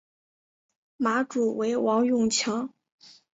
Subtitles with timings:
[0.97, 2.73] 马主为王永强。